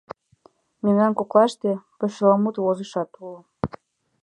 —Мемнан 0.83 1.11
коклаште 1.19 1.71
почеламут 1.99 2.55
возышат 2.65 3.09
уло. 3.23 3.39